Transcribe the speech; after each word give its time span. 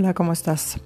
Hola, 0.00 0.14
¿cómo 0.14 0.32
estás? 0.32 0.78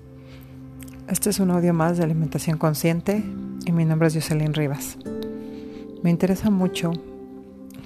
Este 1.06 1.28
es 1.28 1.38
un 1.38 1.50
audio 1.50 1.74
más 1.74 1.98
de 1.98 2.02
alimentación 2.02 2.56
consciente 2.56 3.22
y 3.66 3.70
mi 3.70 3.84
nombre 3.84 4.08
es 4.08 4.14
Jocelyn 4.14 4.54
Rivas. 4.54 4.96
Me 6.02 6.08
interesa 6.08 6.48
mucho 6.48 6.92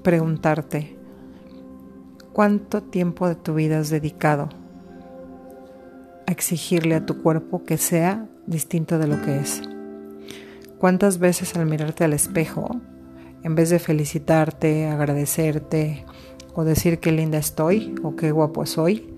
preguntarte 0.04 0.96
cuánto 2.32 2.80
tiempo 2.80 3.26
de 3.26 3.34
tu 3.34 3.54
vida 3.54 3.80
has 3.80 3.90
dedicado 3.90 4.50
a 6.28 6.30
exigirle 6.30 6.94
a 6.94 7.04
tu 7.04 7.20
cuerpo 7.20 7.64
que 7.64 7.76
sea 7.76 8.28
distinto 8.46 9.00
de 9.00 9.08
lo 9.08 9.20
que 9.20 9.40
es. 9.40 9.62
¿Cuántas 10.78 11.18
veces 11.18 11.56
al 11.56 11.66
mirarte 11.66 12.04
al 12.04 12.12
espejo, 12.12 12.80
en 13.42 13.56
vez 13.56 13.70
de 13.70 13.80
felicitarte, 13.80 14.86
agradecerte 14.86 16.04
o 16.54 16.62
decir 16.62 17.00
qué 17.00 17.10
linda 17.10 17.38
estoy 17.38 17.96
o 18.04 18.14
qué 18.14 18.30
guapo 18.30 18.64
soy, 18.64 19.15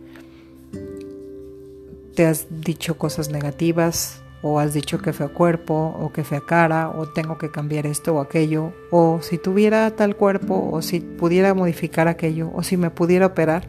te 2.19 2.27
has 2.27 2.49
dicho 2.51 2.99
cosas 2.99 3.31
negativas 3.31 4.25
o 4.43 4.59
has 4.59 4.75
dicho 4.75 4.99
que 4.99 5.13
fue 5.13 5.29
cuerpo 5.29 5.95
o 6.01 6.13
que 6.13 6.25
fea 6.25 6.41
cara 6.41 6.91
o 6.91 7.07
tengo 7.07 7.39
que 7.39 7.53
cambiar 7.53 7.87
esto 7.87 8.13
o 8.17 8.21
aquello 8.21 8.73
o 8.91 9.21
si 9.23 9.39
tuviera 9.39 9.89
tal 9.93 10.17
cuerpo 10.17 10.69
o 10.73 10.83
si 10.83 10.99
pudiera 10.99 11.55
modificar 11.55 12.09
aquello 12.09 12.51
o 12.53 12.65
si 12.65 12.77
me 12.77 12.91
pudiera 12.91 13.27
operar. 13.27 13.69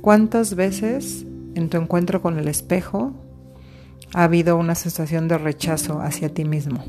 ¿Cuántas 0.00 0.54
veces 0.54 1.26
en 1.54 1.68
tu 1.68 1.76
encuentro 1.76 2.22
con 2.22 2.38
el 2.38 2.48
espejo 2.48 3.12
ha 4.14 4.24
habido 4.24 4.56
una 4.56 4.74
sensación 4.74 5.28
de 5.28 5.36
rechazo 5.36 6.00
hacia 6.00 6.32
ti 6.32 6.46
mismo? 6.46 6.82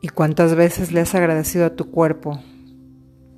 ¿Y 0.00 0.10
cuántas 0.10 0.54
veces 0.54 0.92
le 0.92 1.00
has 1.00 1.12
agradecido 1.16 1.66
a 1.66 1.74
tu 1.74 1.90
cuerpo 1.90 2.38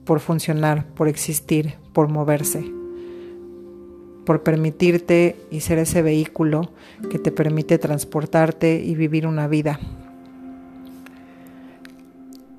por 0.05 0.20
funcionar, 0.20 0.84
por 0.93 1.09
existir, 1.09 1.79
por 1.95 2.09
moverse? 2.09 2.77
Por 4.29 4.43
permitirte 4.43 5.40
y 5.51 5.60
ser 5.60 5.79
ese 5.79 6.02
vehículo 6.02 6.71
que 7.10 7.18
te 7.18 7.32
permite 7.32 7.79
transportarte 7.79 8.79
y 8.84 8.95
vivir 8.95 9.26
una 9.26 9.48
vida. 9.48 9.80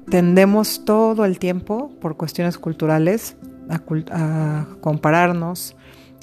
Tendemos 0.09 0.83
todo 0.83 1.25
el 1.25 1.37
tiempo, 1.37 1.91
por 2.01 2.17
cuestiones 2.17 2.57
culturales, 2.57 3.35
a, 3.69 4.65
compararnos, 4.81 5.75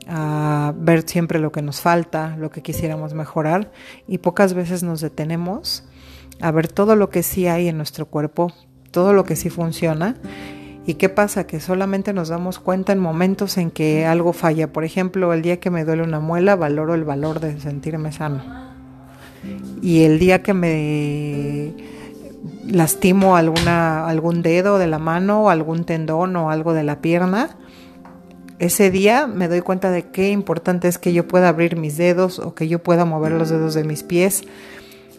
a 0.08 0.74
ver 0.77 1.08
siempre 1.08 1.39
lo 1.39 1.52
que 1.52 1.62
nos 1.62 1.80
falta, 1.80 2.36
lo 2.36 2.50
que 2.50 2.61
quisiéramos 2.61 3.14
mejorar 3.14 3.70
y 4.08 4.19
pocas 4.19 4.52
veces 4.52 4.83
nos 4.83 5.00
detenemos 5.00 5.84
a 6.41 6.50
ver 6.50 6.67
todo 6.67 6.97
lo 6.97 7.08
que 7.08 7.22
sí 7.22 7.47
hay 7.47 7.69
en 7.69 7.77
nuestro 7.77 8.06
cuerpo, 8.06 8.52
todo 8.91 9.12
lo 9.12 9.22
que 9.22 9.36
sí 9.36 9.48
funciona 9.48 10.17
¿Y 10.87 10.95
qué 10.95 11.09
pasa? 11.09 11.48
Que 11.48 11.59
solamente 11.59 12.12
nos 12.12 12.29
damos 12.29 12.61
cuenta 12.61 12.92
en 12.92 13.01
momentos 13.01 13.59
en 13.59 13.73
que 13.73 14.06
algo 14.06 14.33
falla. 14.33 14.73
Por 14.73 14.84
ejemplo, 14.84 15.33
el 15.33 15.42
día 15.42 15.59
que 15.59 15.69
me 15.69 15.84
duele 15.84 16.05
una 16.05 16.20
muela, 16.20 16.55
valoro 16.55 16.95
el 16.95 17.05
valor 17.05 17.41
de 17.41 17.59
sentirme 17.61 18.12
sano. 18.12 18.42
Y 19.83 20.05
el 20.05 20.20
día 20.20 20.42
que 20.42 20.55
me 20.55 21.75
lastimo 22.69 23.37
alguna, 23.37 24.07
algún 24.07 24.42
dedo 24.42 24.79
de 24.79 24.87
la 24.87 25.01
mano, 25.01 25.51
algún 25.51 25.84
tendón 25.84 26.37
o 26.37 26.51
algo 26.51 26.73
de 26.73 26.84
la 26.84 27.01
pierna, 27.01 27.57
ese 28.61 28.91
día 28.91 29.27
me 29.27 29.48
doy 29.48 29.61
cuenta 29.61 29.91
de 29.91 30.05
qué 30.05 30.31
importante 30.31 30.89
es 30.89 30.98
que 30.98 31.12
yo 31.12 31.27
pueda 31.27 31.48
abrir 31.48 31.77
mis 31.77 31.97
dedos 31.97 32.39
o 32.39 32.55
que 32.55 32.69
yo 32.69 32.83
pueda 32.83 33.05
mover 33.05 33.33
los 33.33 33.51
dedos 33.51 33.75
de 33.75 33.84
mis 33.84 34.05
pies 34.05 34.45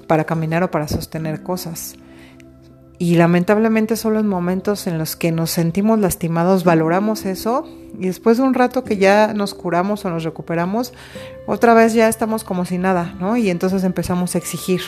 para 0.07 0.23
caminar 0.23 0.63
o 0.63 0.71
para 0.71 0.87
sostener 0.87 1.43
cosas. 1.43 1.95
Y 2.99 3.15
lamentablemente 3.15 3.95
solo 3.95 4.19
en 4.19 4.27
momentos 4.27 4.87
en 4.87 4.97
los 4.97 5.15
que 5.15 5.31
nos 5.31 5.51
sentimos 5.51 5.99
lastimados 5.99 6.63
valoramos 6.63 7.25
eso 7.25 7.67
y 7.99 8.07
después 8.07 8.37
de 8.37 8.43
un 8.43 8.55
rato 8.55 8.83
que 8.83 8.97
ya 8.97 9.33
nos 9.35 9.53
curamos 9.53 10.03
o 10.03 10.09
nos 10.09 10.23
recuperamos, 10.23 10.93
otra 11.45 11.75
vez 11.75 11.93
ya 11.93 12.07
estamos 12.07 12.43
como 12.43 12.65
si 12.65 12.79
nada, 12.79 13.15
¿no? 13.19 13.37
Y 13.37 13.51
entonces 13.51 13.83
empezamos 13.83 14.33
a 14.33 14.39
exigir. 14.39 14.81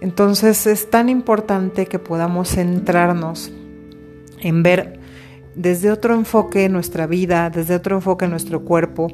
Entonces 0.00 0.66
es 0.66 0.88
tan 0.88 1.10
importante 1.10 1.86
que 1.86 1.98
podamos 1.98 2.48
centrarnos 2.48 3.52
en 4.40 4.62
ver 4.62 4.98
desde 5.54 5.90
otro 5.90 6.14
enfoque 6.14 6.68
nuestra 6.68 7.06
vida, 7.06 7.50
desde 7.50 7.74
otro 7.74 7.96
enfoque 7.96 8.26
nuestro 8.28 8.64
cuerpo, 8.64 9.08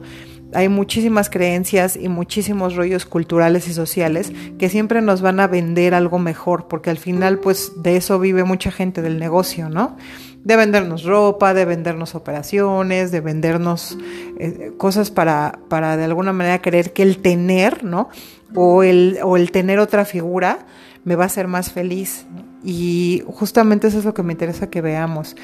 hay 0.57 0.71
muchísimas 0.71 1.29
creencias 1.29 1.97
y 1.97 2.09
muchísimos 2.09 2.77
rollos 2.77 3.05
culturales 3.05 3.69
y 3.69 3.75
sociales 3.75 4.33
que 4.59 4.71
siempre 4.71 5.03
nos 5.03 5.21
van 5.21 5.39
a 5.39 5.47
vender 5.49 5.93
algo 5.93 6.19
mejor, 6.19 6.67
porque 6.67 6.89
al 6.89 6.97
final 6.97 7.41
pues 7.41 7.73
de 7.77 7.97
eso 7.97 8.19
vive 8.19 8.43
mucha 8.43 8.71
gente 8.71 9.03
del 9.03 9.19
negocio, 9.19 9.69
¿no? 9.69 9.99
De 10.45 10.57
vendernos 10.57 11.05
ropa, 11.05 11.53
de 11.53 11.67
vendernos 11.67 12.15
operaciones, 12.15 13.11
de 13.11 13.21
vendernos 13.21 13.99
eh, 14.39 14.73
cosas 14.79 15.11
para, 15.11 15.59
para 15.69 15.99
de 15.99 16.05
alguna 16.05 16.33
manera 16.33 16.63
creer 16.63 16.95
que 16.95 17.03
el 17.03 17.19
tener, 17.19 17.85
¿no? 17.85 18.09
O 18.55 18.83
el, 18.83 19.19
o 19.23 19.37
el 19.37 19.51
tener 19.51 19.79
otra 19.79 20.07
figura 20.07 20.61
me 21.05 21.17
va 21.17 21.25
a 21.25 21.27
hacer 21.27 21.49
más 21.49 21.71
feliz. 21.71 22.25
Y 22.65 23.23
justamente 23.27 23.89
eso 23.89 23.99
es 23.99 24.07
lo 24.07 24.15
que 24.15 24.23
me 24.23 24.33
interesa 24.33 24.71
que 24.71 24.81
veamos. 24.81 25.37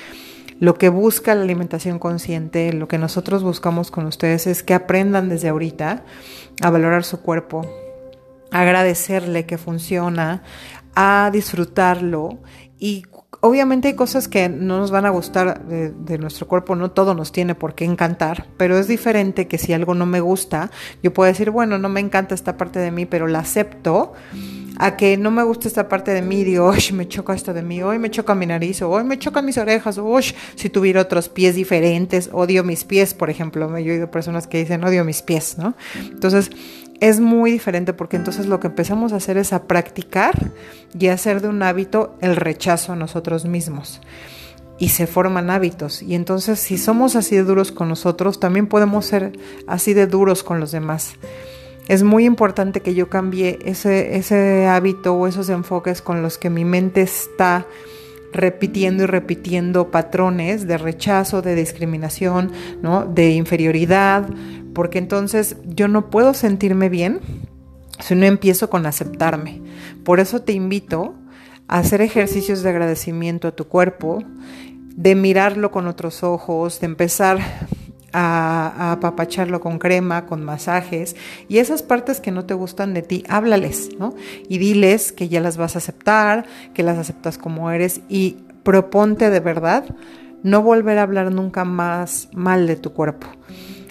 Lo 0.62 0.74
que 0.78 0.90
busca 0.90 1.34
la 1.34 1.42
alimentación 1.42 1.98
consciente, 1.98 2.72
lo 2.72 2.86
que 2.86 2.96
nosotros 2.96 3.42
buscamos 3.42 3.90
con 3.90 4.06
ustedes 4.06 4.46
es 4.46 4.62
que 4.62 4.74
aprendan 4.74 5.28
desde 5.28 5.48
ahorita 5.48 6.04
a 6.60 6.70
valorar 6.70 7.02
su 7.02 7.20
cuerpo, 7.20 7.66
a 8.52 8.60
agradecerle 8.60 9.44
que 9.44 9.58
funciona, 9.58 10.44
a 10.94 11.30
disfrutarlo. 11.32 12.38
Y 12.78 13.02
obviamente 13.40 13.88
hay 13.88 13.94
cosas 13.94 14.28
que 14.28 14.48
no 14.48 14.78
nos 14.78 14.92
van 14.92 15.04
a 15.04 15.10
gustar 15.10 15.66
de, 15.66 16.18
nuestro 16.18 16.46
cuerpo, 16.46 16.76
no 16.76 16.92
todo 16.92 17.14
nos 17.14 17.32
tiene 17.32 17.56
por 17.56 17.74
qué 17.74 17.84
encantar, 17.84 18.46
pero 18.56 18.78
es 18.78 18.86
diferente 18.86 19.48
que 19.48 19.58
si 19.58 19.72
algo 19.72 19.94
no 19.94 20.06
me 20.06 20.20
gusta, 20.20 20.70
yo 21.02 21.12
puedo 21.12 21.26
decir, 21.26 21.50
bueno, 21.50 21.76
no 21.76 21.88
me 21.88 21.98
encanta 21.98 22.36
esta 22.36 22.56
parte 22.56 22.78
de 22.78 22.92
mí, 22.92 23.04
pero 23.04 23.26
la 23.26 23.40
acepto 23.40 24.12
a 24.82 24.97
que 24.97 25.16
no 25.16 25.31
me 25.31 25.44
gusta 25.44 25.69
esta 25.69 25.88
parte 25.88 26.12
de 26.12 26.22
mí, 26.22 26.43
digo, 26.43 26.66
hoy 26.66 26.81
me 26.93 27.06
choca 27.06 27.34
esto 27.34 27.54
de 27.54 27.62
mí, 27.62 27.84
hoy 27.84 28.00
me 28.00 28.10
choca 28.10 28.34
mi 28.34 28.47
nariz, 28.47 28.82
hoy 28.82 29.04
me 29.04 29.16
chocan 29.16 29.44
mis 29.44 29.56
orejas, 29.56 29.97
o 29.97 30.19
si 30.56 30.70
tuviera 30.70 31.03
otros 31.03 31.28
pies 31.28 31.54
diferentes, 31.54 32.31
odio 32.32 32.65
mis 32.65 32.82
pies, 32.82 33.15
por 33.15 33.31
ejemplo, 33.31 33.69
yo 33.78 33.92
he 33.92 33.94
oído 33.94 34.10
personas 34.10 34.48
que 34.48 34.59
dicen, 34.59 34.82
odio 34.82 35.04
mis 35.04 35.22
pies, 35.22 35.56
¿no? 35.56 35.76
Entonces, 36.10 36.50
es 36.98 37.21
muy 37.21 37.53
diferente 37.53 37.92
porque 37.92 38.16
entonces 38.16 38.47
lo 38.47 38.59
que 38.59 38.66
empezamos 38.66 39.12
a 39.12 39.16
hacer 39.16 39.37
es 39.37 39.53
a 39.53 39.69
practicar 39.69 40.50
y 40.98 41.06
hacer 41.06 41.42
de 41.42 41.48
un 41.48 41.62
hábito 41.62 42.16
el 42.21 42.34
rechazo 42.34 42.92
a 42.92 42.97
nosotros 42.97 43.44
mismos. 43.44 44.00
Y 44.78 44.88
se 44.88 45.06
forman 45.06 45.50
hábitos. 45.50 46.03
Y 46.03 46.16
entonces 46.16 46.59
si 46.59 46.76
somos 46.76 47.15
así 47.15 47.37
de 47.37 47.44
duros 47.44 47.71
con 47.71 47.88
nosotros, 47.88 48.41
también 48.41 48.66
podemos 48.66 49.06
ser 49.06 49.38
así 49.69 49.94
de 49.94 50.09
duros 50.09 50.42
con 50.42 50.59
los 50.59 50.72
demás 50.72 51.15
es 51.88 52.03
muy 52.03 52.25
importante 52.25 52.81
que 52.81 52.94
yo 52.94 53.09
cambie 53.09 53.59
ese, 53.65 54.16
ese 54.16 54.66
hábito 54.66 55.15
o 55.15 55.26
esos 55.26 55.48
enfoques 55.48 56.03
con 56.03 56.22
los 56.22 56.38
que 56.38 56.50
mi 56.50 56.65
mente 56.65 57.03
está 57.03 57.66
repitiendo 58.32 59.03
y 59.03 59.06
repitiendo 59.06 59.91
patrones 59.91 60.66
de 60.66 60.78
rechazo, 60.78 61.42
de 61.42 61.54
discriminación, 61.54 62.53
¿no? 62.82 63.04
de 63.04 63.32
inferioridad, 63.32 64.28
porque 64.75 64.98
entonces 64.98 65.56
yo 65.66 65.88
no 65.88 66.09
puedo 66.09 66.34
sentirme 66.34 66.88
bien 66.88 67.21
si 68.00 68.15
no 68.15 68.26
empiezo 68.26 68.71
con 68.71 68.87
aceptarme. 68.87 69.60
Por 70.04 70.19
eso 70.19 70.41
te 70.41 70.53
invito 70.53 71.15
a 71.69 71.78
hacer 71.78 72.00
ejercicios 72.00 72.62
de 72.62 72.71
agradecimiento 72.71 73.48
a 73.48 73.53
tu 73.53 73.69
cuerpo, 73.69 74.22
de 74.97 75.15
mirarlo 75.15 75.71
con 75.71 75.87
otros 75.87 76.22
ojos, 76.22 76.81
de 76.81 76.87
empezar 76.87 77.38
a, 78.12 78.92
apapacharlo 78.92 79.60
con 79.60 79.78
crema, 79.78 80.26
con 80.26 80.44
masajes, 80.44 81.16
y 81.48 81.58
esas 81.58 81.82
partes 81.82 82.20
que 82.20 82.30
no 82.30 82.44
te 82.44 82.54
gustan 82.54 82.94
de 82.94 83.02
ti, 83.02 83.24
háblales, 83.28 83.90
¿no? 83.98 84.14
Y 84.48 84.58
diles 84.58 85.12
que 85.12 85.28
ya 85.28 85.40
las 85.40 85.56
vas 85.56 85.74
a 85.74 85.78
aceptar, 85.78 86.46
que 86.74 86.82
las 86.82 86.98
aceptas 86.98 87.38
como 87.38 87.70
eres 87.70 88.00
y 88.08 88.36
proponte 88.62 89.30
de 89.30 89.41
verdad 89.41 89.84
no 90.42 90.62
volver 90.62 90.98
a 90.98 91.03
hablar 91.03 91.32
nunca 91.32 91.64
más 91.64 92.28
mal 92.32 92.66
de 92.66 92.76
tu 92.76 92.92
cuerpo, 92.92 93.28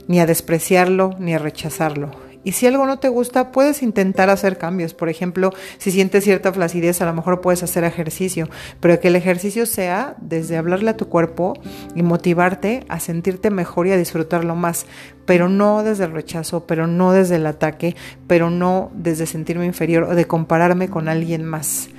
ni 0.08 0.20
a 0.20 0.26
despreciarlo, 0.26 1.16
ni 1.20 1.34
a 1.34 1.40
rechazarlo. 1.40 2.12
Y 2.44 2.54
si 2.54 2.66
algo 2.66 2.86
no 2.86 3.00
te 3.00 3.10
gusta, 3.10 3.52
puedes 3.52 3.84
intentar 3.84 4.30
hacer 4.30 4.58
cambios. 4.58 4.94
Por 4.94 5.10
ejemplo, 5.10 5.52
si 5.78 5.92
sientes 5.92 6.24
cierta 6.24 6.52
flacidez, 6.52 7.02
a 7.02 7.06
lo 7.06 7.14
mejor 7.14 7.42
puedes 7.42 7.62
hacer 7.64 7.84
ejercicio, 7.84 8.50
pero 8.80 9.00
que 9.00 9.10
el 9.10 9.16
ejercicio 9.16 9.66
sea 9.66 10.16
desde 10.20 10.58
hablarle 10.58 10.92
a 10.92 10.98
tu 10.98 11.08
cuerpo 11.08 11.54
y 11.96 12.02
motivarte 12.02 12.84
a 12.90 13.00
sentirte 13.00 13.52
mejor 13.52 13.88
y 13.88 13.92
a 13.92 13.98
disfrutarlo 13.98 14.56
más, 14.56 14.86
pero 15.26 15.50
no 15.50 15.84
desde 15.84 16.06
el 16.06 16.12
rechazo, 16.12 16.66
pero 16.66 16.88
no 16.88 17.12
desde 17.12 17.36
el 17.36 17.46
ataque, 17.46 17.96
pero 18.28 18.50
no 18.50 18.92
desde 18.96 19.26
sentirme 19.26 19.66
inferior 19.66 20.04
o 20.04 20.16
de 20.16 20.26
compararme 20.26 20.90
con 20.90 21.10
alguien 21.10 21.46
más. 21.46 21.90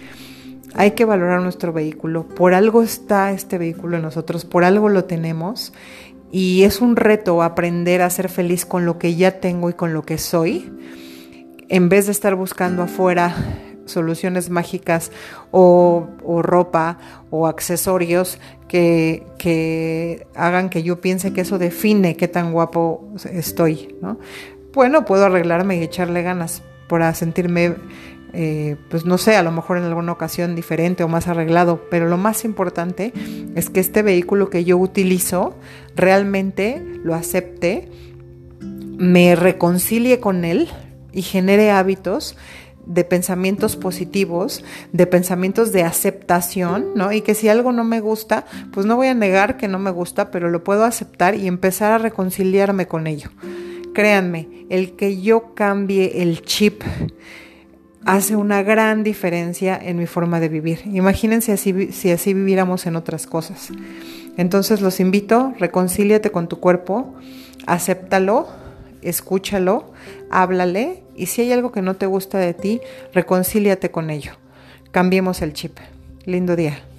Hay 0.74 0.92
que 0.92 1.04
valorar 1.04 1.42
nuestro 1.42 1.72
vehículo. 1.72 2.26
Por 2.26 2.54
algo 2.54 2.82
está 2.82 3.30
este 3.32 3.58
vehículo 3.58 3.96
en 3.96 4.02
nosotros, 4.02 4.44
por 4.44 4.64
algo 4.64 4.88
lo 4.88 5.04
tenemos 5.04 5.72
y 6.32 6.64
es 6.64 6.80
un 6.80 6.96
reto 6.96 7.42
aprender 7.42 8.00
a 8.00 8.10
ser 8.10 8.30
feliz 8.30 8.64
con 8.64 8.86
lo 8.86 8.98
que 8.98 9.14
ya 9.14 9.40
tengo 9.40 9.68
y 9.68 9.74
con 9.74 9.92
lo 9.92 10.02
que 10.02 10.16
soy, 10.16 10.72
en 11.68 11.88
vez 11.88 12.06
de 12.06 12.12
estar 12.12 12.34
buscando 12.34 12.82
afuera 12.82 13.36
soluciones 13.84 14.48
mágicas 14.48 15.12
o, 15.50 16.08
ropa 16.42 16.98
o 17.30 17.46
accesorios 17.46 18.38
que, 18.66 19.26
que, 19.38 20.26
hagan 20.34 20.70
que 20.70 20.82
yo 20.82 21.00
piense 21.00 21.32
que 21.32 21.42
eso 21.42 21.58
define 21.58 22.16
qué 22.16 22.28
tan 22.28 22.52
guapo 22.52 23.12
estoy, 23.30 23.94
¿no? 24.00 24.18
Bueno, 24.72 25.04
puedo 25.04 25.26
arreglarme 25.26 25.76
y 25.76 25.82
echarle 25.82 26.22
ganas 26.22 26.62
para 26.88 27.12
sentirme 27.14 27.76
eh, 28.34 28.76
pues 28.88 29.04
no 29.04 29.18
sé, 29.18 29.36
a 29.36 29.42
lo 29.42 29.52
mejor 29.52 29.76
en 29.76 29.84
alguna 29.84 30.12
ocasión 30.12 30.54
diferente 30.54 31.04
o 31.04 31.08
más 31.08 31.28
arreglado, 31.28 31.86
pero 31.90 32.08
lo 32.08 32.16
más 32.16 32.46
importante 32.46 33.12
es 33.54 33.68
que 33.68 33.80
este 33.80 34.02
vehículo 34.02 34.48
que 34.48 34.64
yo 34.64 34.78
utilizo 34.78 35.54
realmente 35.96 36.82
lo 37.02 37.14
acepte, 37.14 37.88
me 38.60 39.34
reconcilie 39.34 40.20
con 40.20 40.44
él 40.44 40.68
y 41.12 41.22
genere 41.22 41.70
hábitos 41.70 42.36
de 42.86 43.04
pensamientos 43.04 43.76
positivos, 43.76 44.64
de 44.92 45.06
pensamientos 45.06 45.72
de 45.72 45.84
aceptación, 45.84 46.88
¿no? 46.94 47.12
Y 47.12 47.20
que 47.20 47.34
si 47.34 47.48
algo 47.48 47.72
no 47.72 47.84
me 47.84 48.00
gusta, 48.00 48.44
pues 48.72 48.86
no 48.86 48.96
voy 48.96 49.08
a 49.08 49.14
negar 49.14 49.56
que 49.56 49.68
no 49.68 49.78
me 49.78 49.90
gusta, 49.90 50.30
pero 50.30 50.50
lo 50.50 50.64
puedo 50.64 50.84
aceptar 50.84 51.34
y 51.34 51.46
empezar 51.46 51.92
a 51.92 51.98
reconciliarme 51.98 52.86
con 52.86 53.06
ello. 53.06 53.30
Créanme, 53.94 54.66
el 54.70 54.96
que 54.96 55.20
yo 55.20 55.54
cambie 55.54 56.22
el 56.22 56.42
chip 56.42 56.82
hace 58.04 58.36
una 58.36 58.62
gran 58.62 59.04
diferencia 59.04 59.78
en 59.80 59.98
mi 59.98 60.06
forma 60.06 60.40
de 60.40 60.48
vivir. 60.48 60.80
Imagínense 60.86 61.52
así, 61.52 61.92
si 61.92 62.10
así 62.10 62.34
viviéramos 62.34 62.86
en 62.86 62.96
otras 62.96 63.26
cosas. 63.26 63.70
Entonces 64.36 64.80
los 64.80 65.00
invito, 65.00 65.52
reconcíliate 65.58 66.30
con 66.30 66.48
tu 66.48 66.58
cuerpo, 66.58 67.14
acéptalo, 67.66 68.48
escúchalo, 69.02 69.92
háblale 70.30 71.02
y 71.14 71.26
si 71.26 71.42
hay 71.42 71.52
algo 71.52 71.72
que 71.72 71.82
no 71.82 71.96
te 71.96 72.06
gusta 72.06 72.38
de 72.38 72.54
ti, 72.54 72.80
reconcíliate 73.12 73.90
con 73.90 74.10
ello. 74.10 74.32
Cambiemos 74.90 75.42
el 75.42 75.52
chip. 75.52 75.78
Lindo 76.24 76.56
día. 76.56 76.91